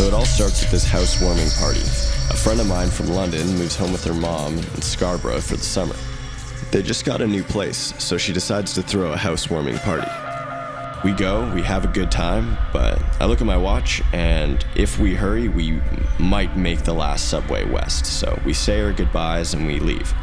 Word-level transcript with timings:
So 0.00 0.06
it 0.06 0.14
all 0.14 0.24
starts 0.24 0.62
with 0.62 0.70
this 0.70 0.88
housewarming 0.88 1.50
party. 1.58 1.82
A 2.30 2.34
friend 2.34 2.58
of 2.58 2.66
mine 2.66 2.88
from 2.88 3.08
London 3.08 3.46
moves 3.58 3.76
home 3.76 3.92
with 3.92 4.02
her 4.04 4.14
mom 4.14 4.56
in 4.56 4.80
Scarborough 4.80 5.42
for 5.42 5.56
the 5.56 5.62
summer. 5.62 5.94
They 6.70 6.82
just 6.82 7.04
got 7.04 7.20
a 7.20 7.26
new 7.26 7.42
place, 7.42 7.92
so 7.98 8.16
she 8.16 8.32
decides 8.32 8.72
to 8.76 8.82
throw 8.82 9.12
a 9.12 9.16
housewarming 9.18 9.76
party. 9.80 10.08
We 11.04 11.12
go, 11.12 11.52
we 11.54 11.60
have 11.64 11.84
a 11.84 11.88
good 11.88 12.10
time, 12.10 12.56
but 12.72 12.98
I 13.20 13.26
look 13.26 13.42
at 13.42 13.46
my 13.46 13.58
watch, 13.58 14.00
and 14.14 14.64
if 14.74 14.98
we 14.98 15.14
hurry, 15.14 15.48
we 15.48 15.82
might 16.18 16.56
make 16.56 16.84
the 16.84 16.94
last 16.94 17.28
subway 17.28 17.66
west. 17.66 18.06
So 18.06 18.40
we 18.46 18.54
say 18.54 18.80
our 18.80 18.94
goodbyes 18.94 19.52
and 19.52 19.66
we 19.66 19.80
leave. 19.80 20.14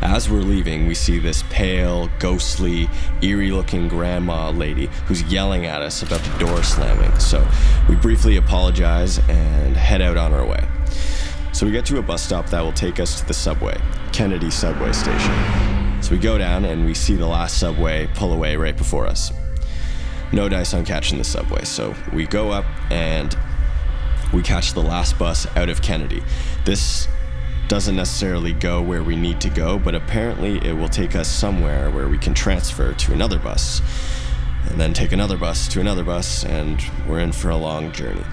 As 0.00 0.30
we're 0.30 0.40
leaving, 0.40 0.86
we 0.86 0.94
see 0.94 1.18
this 1.18 1.42
pale, 1.50 2.08
ghostly, 2.18 2.88
eerie 3.20 3.50
looking 3.50 3.88
grandma 3.88 4.50
lady 4.50 4.86
who's 5.06 5.22
yelling 5.24 5.66
at 5.66 5.82
us 5.82 6.02
about 6.02 6.20
the 6.20 6.38
door 6.38 6.62
slamming. 6.62 7.18
So 7.18 7.46
we 7.88 7.96
briefly 7.96 8.36
apologize 8.36 9.18
and 9.28 9.76
head 9.76 10.00
out 10.00 10.16
on 10.16 10.32
our 10.32 10.46
way. 10.46 10.66
So 11.52 11.66
we 11.66 11.72
get 11.72 11.84
to 11.86 11.98
a 11.98 12.02
bus 12.02 12.22
stop 12.22 12.46
that 12.50 12.60
will 12.60 12.72
take 12.72 13.00
us 13.00 13.20
to 13.20 13.26
the 13.26 13.34
subway, 13.34 13.76
Kennedy 14.12 14.50
subway 14.50 14.92
station. 14.92 15.34
So 16.00 16.12
we 16.12 16.18
go 16.18 16.38
down 16.38 16.64
and 16.64 16.86
we 16.86 16.94
see 16.94 17.16
the 17.16 17.26
last 17.26 17.58
subway 17.58 18.08
pull 18.14 18.32
away 18.32 18.54
right 18.54 18.76
before 18.76 19.06
us. 19.06 19.32
No 20.32 20.48
dice 20.48 20.74
on 20.74 20.84
catching 20.84 21.18
the 21.18 21.24
subway, 21.24 21.64
so 21.64 21.94
we 22.12 22.26
go 22.26 22.52
up 22.52 22.66
and 22.92 23.36
we 24.32 24.42
catch 24.42 24.74
the 24.74 24.82
last 24.82 25.18
bus 25.18 25.46
out 25.56 25.68
of 25.68 25.82
Kennedy. 25.82 26.22
This 26.64 27.08
doesn't 27.68 27.96
necessarily 27.96 28.52
go 28.52 28.80
where 28.80 29.02
we 29.02 29.14
need 29.14 29.40
to 29.42 29.50
go, 29.50 29.78
but 29.78 29.94
apparently 29.94 30.56
it 30.66 30.72
will 30.72 30.88
take 30.88 31.14
us 31.14 31.28
somewhere 31.28 31.90
where 31.90 32.08
we 32.08 32.18
can 32.18 32.34
transfer 32.34 32.94
to 32.94 33.12
another 33.12 33.38
bus, 33.38 33.82
and 34.68 34.80
then 34.80 34.92
take 34.92 35.12
another 35.12 35.36
bus 35.36 35.68
to 35.68 35.80
another 35.80 36.02
bus, 36.02 36.44
and 36.44 36.82
we're 37.06 37.20
in 37.20 37.32
for 37.32 37.50
a 37.50 37.56
long 37.56 37.92
journey. 37.92 38.24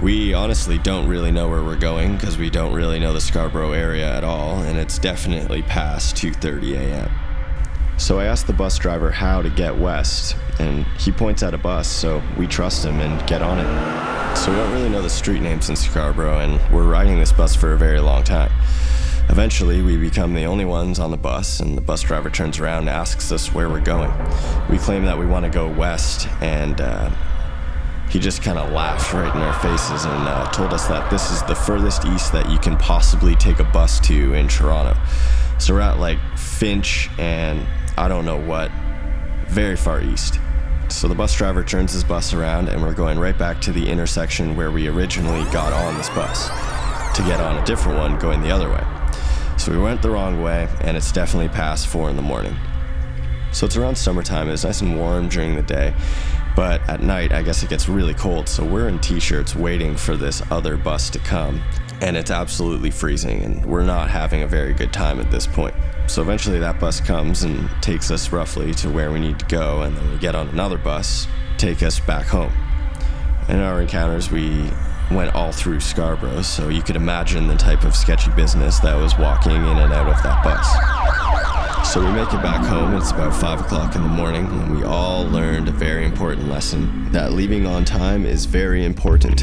We 0.00 0.32
honestly 0.32 0.78
don't 0.78 1.08
really 1.08 1.30
know 1.30 1.48
where 1.48 1.62
we're 1.62 1.76
going 1.76 2.14
because 2.14 2.38
we 2.38 2.48
don't 2.48 2.72
really 2.72 2.98
know 2.98 3.12
the 3.12 3.20
Scarborough 3.20 3.72
area 3.72 4.10
at 4.16 4.24
all, 4.24 4.62
and 4.62 4.78
it's 4.78 4.98
definitely 4.98 5.62
past 5.62 6.16
2:30 6.16 6.76
a.m. 6.76 7.10
So 7.98 8.18
I 8.18 8.24
asked 8.24 8.46
the 8.46 8.54
bus 8.54 8.78
driver 8.78 9.10
how 9.10 9.42
to 9.42 9.50
get 9.50 9.76
west, 9.76 10.36
and 10.58 10.86
he 10.98 11.12
points 11.12 11.42
out 11.42 11.52
a 11.52 11.58
bus, 11.58 11.86
so 11.86 12.22
we 12.38 12.46
trust 12.46 12.84
him 12.84 13.00
and 13.00 13.26
get 13.28 13.42
on 13.42 13.58
it. 13.58 14.09
So 14.36 14.50
we 14.50 14.56
don't 14.56 14.72
really 14.72 14.88
know 14.88 15.02
the 15.02 15.10
street 15.10 15.40
names 15.40 15.68
in 15.68 15.76
Scarborough, 15.76 16.38
and 16.38 16.60
we're 16.72 16.88
riding 16.88 17.18
this 17.18 17.32
bus 17.32 17.54
for 17.54 17.72
a 17.72 17.78
very 17.78 18.00
long 18.00 18.24
time. 18.24 18.50
Eventually, 19.28 19.82
we 19.82 19.96
become 19.96 20.34
the 20.34 20.44
only 20.44 20.64
ones 20.64 20.98
on 20.98 21.10
the 21.10 21.16
bus, 21.16 21.60
and 21.60 21.76
the 21.76 21.82
bus 21.82 22.02
driver 22.02 22.30
turns 22.30 22.58
around 22.58 22.80
and 22.80 22.90
asks 22.90 23.30
us 23.30 23.52
where 23.52 23.68
we're 23.68 23.80
going. 23.80 24.10
We 24.68 24.78
claim 24.78 25.04
that 25.04 25.18
we 25.18 25.26
want 25.26 25.44
to 25.44 25.50
go 25.50 25.68
west, 25.68 26.26
and 26.40 26.80
uh, 26.80 27.10
he 28.10 28.18
just 28.18 28.42
kind 28.42 28.58
of 28.58 28.72
laughed 28.72 29.12
right 29.14 29.32
in 29.34 29.40
our 29.40 29.52
faces 29.60 30.04
and 30.04 30.28
uh, 30.28 30.50
told 30.50 30.72
us 30.72 30.88
that 30.88 31.08
this 31.10 31.30
is 31.30 31.42
the 31.44 31.54
furthest 31.54 32.04
east 32.06 32.32
that 32.32 32.50
you 32.50 32.58
can 32.58 32.76
possibly 32.76 33.36
take 33.36 33.60
a 33.60 33.64
bus 33.64 34.00
to 34.00 34.34
in 34.34 34.48
Toronto. 34.48 34.98
So 35.58 35.74
we're 35.74 35.80
at 35.80 36.00
like 36.00 36.18
Finch 36.36 37.08
and 37.18 37.64
I 37.96 38.08
don't 38.08 38.24
know 38.24 38.40
what, 38.40 38.72
very 39.48 39.76
far 39.76 40.02
east. 40.02 40.40
So 40.90 41.06
the 41.06 41.14
bus 41.14 41.34
driver 41.34 41.62
turns 41.62 41.92
his 41.92 42.02
bus 42.02 42.34
around 42.34 42.68
and 42.68 42.82
we're 42.82 42.92
going 42.92 43.18
right 43.18 43.38
back 43.38 43.60
to 43.62 43.72
the 43.72 43.88
intersection 43.88 44.56
where 44.56 44.72
we 44.72 44.88
originally 44.88 45.44
got 45.52 45.72
on 45.72 45.96
this 45.96 46.10
bus 46.10 46.48
to 47.16 47.22
get 47.22 47.40
on 47.40 47.56
a 47.56 47.64
different 47.64 47.96
one 47.96 48.18
going 48.18 48.42
the 48.42 48.50
other 48.50 48.68
way. 48.68 48.84
So 49.56 49.70
we 49.70 49.78
went 49.78 50.02
the 50.02 50.10
wrong 50.10 50.42
way 50.42 50.68
and 50.80 50.96
it's 50.96 51.12
definitely 51.12 51.48
past 51.48 51.86
four 51.86 52.10
in 52.10 52.16
the 52.16 52.22
morning. 52.22 52.56
So 53.52 53.66
it's 53.66 53.76
around 53.76 53.96
summertime, 53.96 54.50
it's 54.50 54.64
nice 54.64 54.80
and 54.80 54.96
warm 54.98 55.28
during 55.28 55.54
the 55.54 55.62
day, 55.62 55.94
but 56.56 56.80
at 56.88 57.02
night 57.02 57.32
I 57.32 57.42
guess 57.42 57.62
it 57.62 57.70
gets 57.70 57.88
really 57.88 58.14
cold, 58.14 58.48
so 58.48 58.64
we're 58.64 58.88
in 58.88 58.98
t 58.98 59.20
shirts 59.20 59.54
waiting 59.54 59.96
for 59.96 60.16
this 60.16 60.42
other 60.50 60.76
bus 60.76 61.10
to 61.10 61.18
come, 61.18 61.62
and 62.00 62.16
it's 62.16 62.30
absolutely 62.30 62.90
freezing, 62.90 63.42
and 63.42 63.64
we're 63.64 63.84
not 63.84 64.10
having 64.10 64.42
a 64.42 64.46
very 64.46 64.72
good 64.72 64.92
time 64.92 65.20
at 65.20 65.30
this 65.30 65.46
point. 65.46 65.74
So 66.06 66.22
eventually 66.22 66.58
that 66.58 66.80
bus 66.80 67.00
comes 67.00 67.44
and 67.44 67.70
takes 67.80 68.10
us 68.10 68.32
roughly 68.32 68.74
to 68.74 68.90
where 68.90 69.12
we 69.12 69.20
need 69.20 69.38
to 69.38 69.46
go, 69.46 69.82
and 69.82 69.96
then 69.96 70.10
we 70.10 70.18
get 70.18 70.34
on 70.34 70.48
another 70.48 70.78
bus, 70.78 71.26
take 71.56 71.82
us 71.82 72.00
back 72.00 72.26
home. 72.26 72.52
In 73.48 73.60
our 73.60 73.80
encounters, 73.80 74.30
we 74.30 74.70
went 75.10 75.34
all 75.34 75.52
through 75.52 75.80
Scarborough, 75.80 76.42
so 76.42 76.68
you 76.68 76.82
could 76.82 76.96
imagine 76.96 77.46
the 77.46 77.56
type 77.56 77.84
of 77.84 77.94
sketchy 77.96 78.30
business 78.32 78.78
that 78.80 78.96
was 78.96 79.18
walking 79.18 79.52
in 79.52 79.62
and 79.62 79.92
out 79.92 80.08
of 80.08 80.22
that 80.22 80.44
bus. 80.44 80.99
So 81.90 81.98
we 81.98 82.12
make 82.12 82.32
it 82.32 82.40
back 82.40 82.64
home. 82.64 82.94
It's 82.94 83.10
about 83.10 83.34
5 83.34 83.62
o'clock 83.62 83.96
in 83.96 84.02
the 84.02 84.08
morning, 84.08 84.46
and 84.46 84.76
we 84.76 84.84
all 84.84 85.24
learned 85.24 85.66
a 85.66 85.72
very 85.72 86.04
important 86.04 86.48
lesson 86.48 87.10
that 87.10 87.32
leaving 87.32 87.66
on 87.66 87.84
time 87.84 88.24
is 88.24 88.44
very 88.44 88.84
important. 88.84 89.42